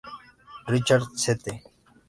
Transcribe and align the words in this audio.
Richard 0.65 1.13
St. 1.13 1.45